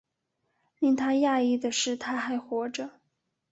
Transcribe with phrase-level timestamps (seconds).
[0.79, 2.99] 令他讶异的是她还活着